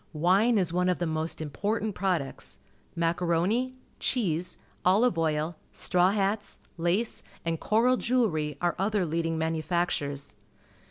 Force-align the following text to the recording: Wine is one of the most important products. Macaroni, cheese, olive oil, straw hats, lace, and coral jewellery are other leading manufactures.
Wine 0.13 0.57
is 0.57 0.73
one 0.73 0.89
of 0.89 0.97
the 0.97 1.05
most 1.05 1.41
important 1.41 1.93
products. 1.93 2.57
Macaroni, 2.95 3.75
cheese, 3.99 4.57
olive 4.83 5.15
oil, 5.15 5.57
straw 5.71 6.09
hats, 6.09 6.57
lace, 6.75 7.21
and 7.45 7.59
coral 7.59 7.97
jewellery 7.97 8.57
are 8.61 8.75
other 8.79 9.05
leading 9.05 9.37
manufactures. 9.37 10.33